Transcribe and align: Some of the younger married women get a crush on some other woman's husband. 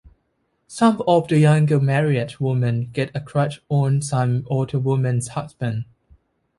Some 0.65 1.03
of 1.07 1.27
the 1.27 1.37
younger 1.37 1.79
married 1.79 2.39
women 2.39 2.89
get 2.91 3.11
a 3.13 3.21
crush 3.21 3.61
on 3.69 4.01
some 4.01 4.47
other 4.49 4.79
woman's 4.79 5.27
husband. 5.27 5.85